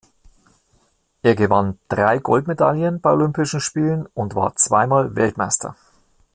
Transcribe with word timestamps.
Er 1.21 1.35
gewann 1.35 1.77
drei 1.87 2.17
Goldmedaillen 2.17 3.01
bei 3.01 3.11
Olympischen 3.11 3.59
Spielen 3.59 4.07
und 4.15 4.33
war 4.33 4.55
zweimal 4.55 5.15
Weltmeister. 5.15 5.75